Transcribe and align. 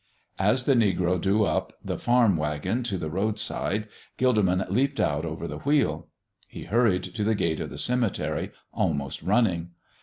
As 0.39 0.65
the 0.65 0.73
negro 0.73 1.21
drew 1.21 1.43
up 1.45 1.73
the 1.85 1.99
farm 1.99 2.35
wagon 2.35 2.81
to 2.85 2.97
the 2.97 3.11
road 3.11 3.37
side, 3.37 3.87
Gilderman 4.17 4.67
leaped 4.67 4.99
out 4.99 5.25
over 5.25 5.47
the 5.47 5.59
wheel. 5.59 6.07
He 6.47 6.63
hurried 6.63 7.03
to 7.03 7.23
the 7.23 7.35
gate 7.35 7.59
of 7.59 7.69
the 7.69 7.77
cemetery, 7.77 8.49
almost 8.73 9.21
running. 9.21 9.73